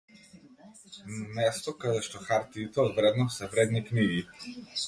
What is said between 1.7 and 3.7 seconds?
каде што хартиите од вредност се